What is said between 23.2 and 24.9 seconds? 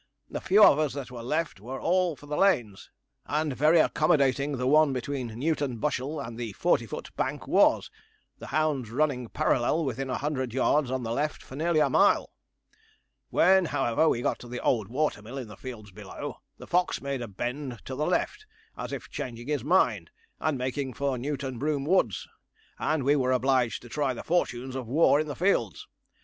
obliged to try the fortunes of